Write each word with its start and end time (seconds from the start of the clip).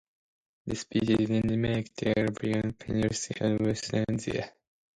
The 0.65 0.75
species 0.75 1.19
is 1.19 1.29
endemic 1.29 1.93
to 1.97 2.05
the 2.05 2.21
Arabian 2.21 2.73
Peninsula 2.73 3.49
in 3.51 3.63
Western 3.65 4.05
Asia. 4.15 4.51